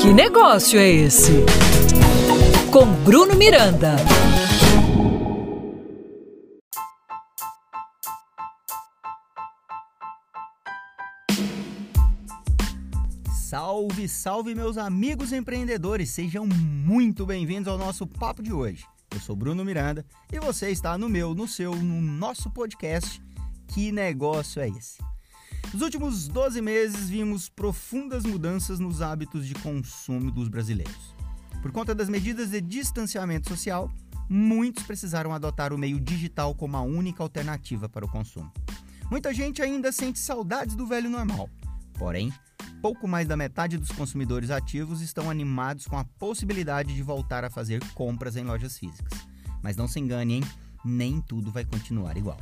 Que 0.00 0.12
negócio 0.12 0.78
é 0.78 0.88
esse? 0.88 1.32
Com 2.70 2.86
Bruno 3.04 3.34
Miranda. 3.36 3.96
Salve, 13.32 14.08
salve, 14.08 14.54
meus 14.54 14.78
amigos 14.78 15.32
empreendedores! 15.32 16.10
Sejam 16.10 16.46
muito 16.46 17.26
bem-vindos 17.26 17.68
ao 17.68 17.78
nosso 17.78 18.06
papo 18.06 18.42
de 18.42 18.52
hoje. 18.52 18.84
Eu 19.12 19.20
sou 19.20 19.36
Bruno 19.36 19.64
Miranda 19.64 20.06
e 20.32 20.40
você 20.40 20.70
está 20.70 20.96
no 20.96 21.08
meu, 21.08 21.34
no 21.34 21.46
seu, 21.46 21.74
no 21.74 22.00
nosso 22.00 22.50
podcast. 22.50 23.22
Que 23.68 23.92
negócio 23.92 24.60
é 24.60 24.68
esse? 24.68 25.11
Nos 25.72 25.82
últimos 25.82 26.28
12 26.28 26.60
meses, 26.60 27.08
vimos 27.08 27.48
profundas 27.48 28.24
mudanças 28.24 28.78
nos 28.78 29.00
hábitos 29.00 29.46
de 29.46 29.54
consumo 29.54 30.30
dos 30.30 30.48
brasileiros. 30.48 31.14
Por 31.62 31.72
conta 31.72 31.94
das 31.94 32.08
medidas 32.08 32.50
de 32.50 32.60
distanciamento 32.60 33.48
social, 33.48 33.90
muitos 34.28 34.84
precisaram 34.84 35.32
adotar 35.32 35.72
o 35.72 35.78
meio 35.78 36.00
digital 36.00 36.54
como 36.54 36.76
a 36.76 36.82
única 36.82 37.22
alternativa 37.22 37.88
para 37.88 38.04
o 38.04 38.10
consumo. 38.10 38.52
Muita 39.10 39.32
gente 39.32 39.62
ainda 39.62 39.92
sente 39.92 40.18
saudades 40.18 40.74
do 40.74 40.86
velho 40.86 41.10
normal. 41.10 41.48
Porém, 41.98 42.32
pouco 42.80 43.06
mais 43.06 43.28
da 43.28 43.36
metade 43.36 43.78
dos 43.78 43.92
consumidores 43.92 44.50
ativos 44.50 45.00
estão 45.00 45.30
animados 45.30 45.86
com 45.86 45.96
a 45.96 46.04
possibilidade 46.18 46.94
de 46.94 47.02
voltar 47.02 47.44
a 47.44 47.50
fazer 47.50 47.82
compras 47.94 48.36
em 48.36 48.44
lojas 48.44 48.78
físicas. 48.78 49.12
Mas 49.62 49.76
não 49.76 49.86
se 49.86 50.00
engane, 50.00 50.34
hein? 50.34 50.42
Nem 50.84 51.20
tudo 51.20 51.52
vai 51.52 51.64
continuar 51.64 52.16
igual. 52.16 52.38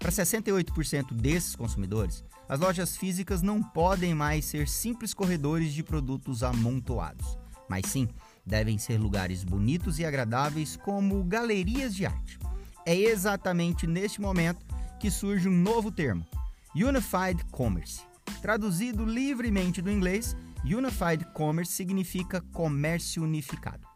Para 0.00 0.10
68% 0.10 1.12
desses 1.12 1.54
consumidores, 1.54 2.24
as 2.48 2.58
lojas 2.58 2.96
físicas 2.96 3.42
não 3.42 3.62
podem 3.62 4.14
mais 4.14 4.46
ser 4.46 4.66
simples 4.66 5.12
corredores 5.12 5.74
de 5.74 5.82
produtos 5.82 6.42
amontoados, 6.42 7.38
mas 7.68 7.84
sim 7.84 8.08
devem 8.44 8.78
ser 8.78 8.98
lugares 8.98 9.44
bonitos 9.44 9.98
e 9.98 10.04
agradáveis 10.06 10.74
como 10.74 11.22
galerias 11.22 11.94
de 11.94 12.06
arte. 12.06 12.38
É 12.86 12.96
exatamente 12.96 13.86
neste 13.86 14.22
momento 14.22 14.64
que 14.98 15.10
surge 15.10 15.46
um 15.46 15.52
novo 15.52 15.92
termo, 15.92 16.26
Unified 16.74 17.44
Commerce. 17.50 18.00
Traduzido 18.40 19.04
livremente 19.04 19.82
do 19.82 19.90
inglês, 19.90 20.34
Unified 20.64 21.26
Commerce 21.34 21.72
significa 21.72 22.40
comércio 22.52 23.22
unificado. 23.22 23.89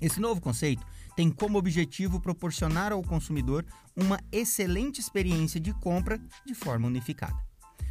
Esse 0.00 0.18
novo 0.20 0.40
conceito 0.40 0.84
tem 1.14 1.30
como 1.30 1.58
objetivo 1.58 2.20
proporcionar 2.20 2.92
ao 2.92 3.02
consumidor 3.02 3.64
uma 3.94 4.18
excelente 4.32 5.00
experiência 5.00 5.60
de 5.60 5.72
compra 5.74 6.18
de 6.46 6.54
forma 6.54 6.86
unificada. 6.86 7.36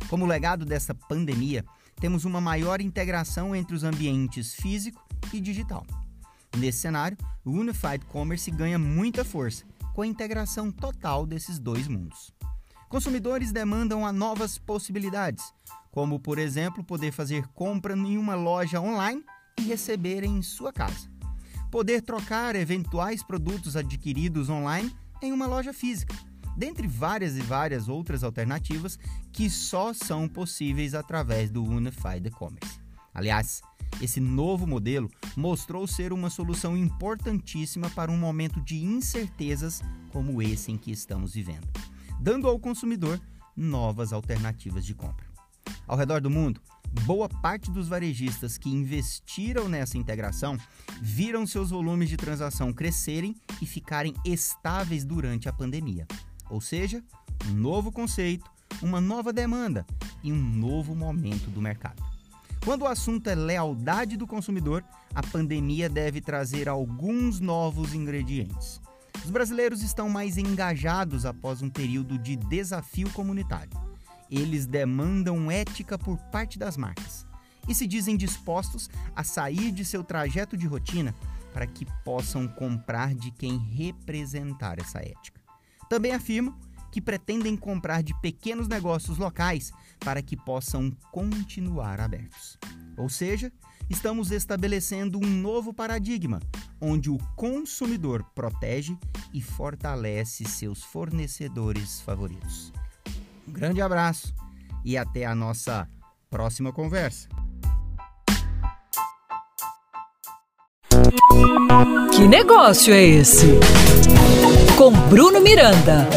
Como 0.10 0.26
legado 0.26 0.66
dessa 0.66 0.96
pandemia, 0.96 1.64
temos 2.00 2.26
uma 2.26 2.42
maior 2.42 2.82
integração 2.82 3.56
entre 3.56 3.76
os 3.76 3.84
ambientes 3.84 4.56
físico 4.56 5.06
e 5.32 5.40
digital. 5.40 5.86
Nesse 6.58 6.80
cenário, 6.80 7.18
o 7.46 7.52
Unified 7.52 8.04
Commerce 8.06 8.50
ganha 8.50 8.80
muita 8.80 9.24
força 9.24 9.66
com 9.94 10.02
a 10.02 10.08
integração 10.08 10.72
total 10.72 11.28
desses 11.28 11.60
dois 11.60 11.88
mundos. 11.88 12.34
Consumidores 12.88 13.52
demandam 13.52 14.04
a 14.04 14.12
novas 14.12 14.58
possibilidades, 14.58 15.54
como, 15.92 16.20
por 16.20 16.40
exemplo, 16.40 16.84
poder 16.84 17.12
fazer 17.12 17.46
compra 17.50 17.96
em 17.96 18.18
uma 18.18 18.34
loja 18.34 18.82
online 18.82 19.24
e 19.60 19.64
receber 19.64 20.24
em 20.24 20.42
sua 20.42 20.74
casa. 20.74 21.19
Poder 21.72 22.02
trocar 22.02 22.56
eventuais 22.56 23.22
produtos 23.22 23.76
adquiridos 23.76 24.50
online 24.50 24.94
em 25.22 25.32
uma 25.32 25.46
loja 25.46 25.72
física, 25.72 26.16
dentre 26.58 26.88
várias 26.88 27.38
e 27.38 27.42
várias 27.42 27.88
outras 27.88 28.24
alternativas 28.24 28.98
que 29.32 29.50
só 29.50 29.94
são 29.94 30.28
possíveis 30.28 30.96
através 30.96 31.52
do 31.52 31.64
Unified 31.64 32.30
Commerce. 32.32 32.80
Aliás, 33.14 33.62
esse 34.02 34.20
novo 34.20 34.66
modelo 34.66 35.12
mostrou 35.36 35.86
ser 35.86 36.12
uma 36.12 36.30
solução 36.30 36.76
importantíssima 36.76 37.90
para 37.90 38.12
um 38.12 38.18
momento 38.18 38.62
de 38.62 38.84
incertezas 38.84 39.82
como 40.12 40.42
esse 40.42 40.72
em 40.72 40.78
que 40.78 40.92
estamos 40.92 41.34
vivendo, 41.34 41.68
dando 42.20 42.48
ao 42.48 42.60
consumidor 42.60 43.20
novas 43.56 44.12
alternativas 44.14 44.86
de 44.86 44.96
compra. 44.96 45.28
Ao 45.86 45.98
redor 45.98 46.22
do 46.22 46.30
mundo, 46.30 46.62
boa 47.06 47.30
parte 47.30 47.72
dos 47.72 47.88
varejistas 47.88 48.58
que 48.58 48.70
investiram 48.70 49.70
nessa 49.70 49.98
integração 49.98 50.58
viram 51.02 51.46
seus 51.46 51.70
volumes 51.70 52.10
de 52.10 52.18
transação 52.18 52.74
crescerem 52.74 53.36
e 53.62 53.66
ficarem 53.66 54.14
estáveis 54.26 55.06
durante 55.06 55.48
a 55.48 55.54
pandemia. 55.54 56.08
Ou 56.50 56.60
seja, 56.60 57.04
um 57.48 57.54
novo 57.54 57.92
conceito, 57.92 58.50
uma 58.82 59.00
nova 59.00 59.32
demanda 59.32 59.86
e 60.24 60.32
um 60.32 60.42
novo 60.42 60.96
momento 60.96 61.50
do 61.50 61.62
mercado. 61.62 62.04
Quando 62.64 62.82
o 62.82 62.88
assunto 62.88 63.30
é 63.30 63.36
lealdade 63.36 64.18
do 64.18 64.28
consumidor, 64.28 64.84
a 65.16 65.24
pandemia 65.24 65.90
deve 65.90 66.20
trazer 66.20 66.68
alguns 66.68 67.40
novos 67.40 67.94
ingredientes. 67.94 68.82
Os 69.24 69.32
brasileiros 69.32 69.82
estão 69.82 70.10
mais 70.10 70.38
engajados 70.38 71.26
após 71.26 71.62
um 71.62 71.70
período 71.70 72.18
de 72.18 72.36
desafio 72.36 73.10
comunitário. 73.12 73.89
Eles 74.30 74.66
demandam 74.66 75.50
ética 75.50 75.98
por 75.98 76.18
parte 76.32 76.60
das 76.60 76.78
marcas 76.78 77.26
e 77.68 77.76
se 77.76 77.86
dizem 77.86 78.18
dispostos 78.18 78.90
a 79.16 79.24
sair 79.24 79.72
de 79.72 79.86
seu 79.86 80.04
trajeto 80.04 80.58
de 80.58 80.68
rotina 80.68 81.14
para 81.54 81.68
que 81.68 81.86
possam 82.04 82.48
comprar 82.48 83.14
de 83.14 83.32
quem 83.32 83.58
representar 83.58 84.80
essa 84.80 85.00
ética. 85.00 85.42
Também 85.90 86.12
afirmam 86.12 86.58
que 86.92 87.02
pretendem 87.02 87.56
comprar 87.56 88.02
de 88.02 88.20
pequenos 88.22 88.68
negócios 88.68 89.18
locais 89.18 89.72
para 90.00 90.22
que 90.22 90.36
possam 90.36 90.92
continuar 91.12 92.00
abertos. 92.00 92.58
Ou 92.98 93.10
seja, 93.10 93.52
estamos 93.90 94.32
estabelecendo 94.32 95.20
um 95.20 95.28
novo 95.28 95.74
paradigma 95.74 96.40
onde 96.82 97.10
o 97.10 97.18
consumidor 97.36 98.24
protege 98.36 98.98
e 99.34 99.42
fortalece 99.42 100.46
seus 100.46 100.84
fornecedores 100.84 102.02
favoritos. 102.02 102.72
Um 103.50 103.52
grande 103.52 103.82
abraço 103.82 104.32
e 104.86 104.96
até 104.96 105.26
a 105.26 105.34
nossa 105.34 105.88
próxima 106.30 106.72
conversa. 106.72 107.28
Que 112.16 112.28
negócio 112.28 112.94
é 112.94 113.02
esse? 113.04 113.48
Com 114.78 114.92
Bruno 115.10 115.42
Miranda. 115.42 116.08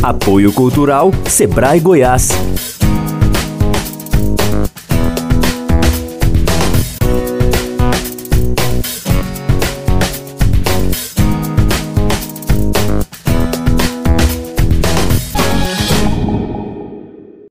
Apoio 0.00 0.52
Cultural 0.52 1.10
Sebrae 1.28 1.80
Goiás. 1.80 2.79